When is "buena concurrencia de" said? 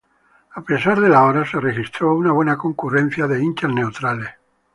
2.31-3.37